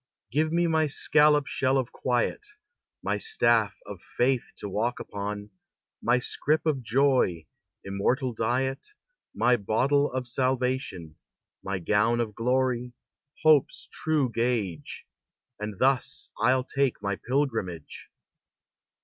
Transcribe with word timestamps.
Give 0.31 0.51
me 0.51 0.65
my 0.65 0.87
scallop 0.87 1.45
shell 1.45 1.77
of 1.77 1.91
quiet, 1.91 2.47
My 3.03 3.19
staff 3.19 3.77
of 3.85 4.01
faith 4.01 4.41
to 4.57 4.67
walk 4.67 4.99
upon, 4.99 5.51
My 6.01 6.17
scrip 6.17 6.65
of 6.65 6.81
joy, 6.81 7.45
immortal 7.83 8.33
diet, 8.33 8.93
My 9.35 9.57
bottle 9.57 10.11
of 10.11 10.27
salvation, 10.27 11.17
My 11.61 11.77
gown 11.77 12.19
of 12.19 12.33
glory, 12.33 12.93
hope's 13.43 13.87
true 13.91 14.31
gauge; 14.31 15.05
And 15.59 15.77
thus 15.77 16.31
I'll 16.39 16.63
take 16.63 16.99
my 17.03 17.17
pilgrimage! 17.17 18.09